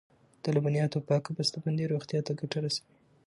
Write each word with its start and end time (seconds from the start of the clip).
د 0.43 0.45
لبنیاتو 0.55 1.05
پاکه 1.07 1.31
بسته 1.37 1.57
بندي 1.63 1.85
روغتیا 1.93 2.19
ته 2.27 2.31
ګټه 2.39 2.57
رسوي. 2.65 2.91